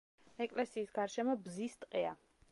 ეკლესიის 0.45 0.93
გარშემო 0.95 1.35
ბზის 1.47 1.77
ტყეა. 1.85 2.15